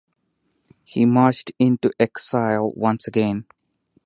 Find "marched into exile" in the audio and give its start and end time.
1.05-2.71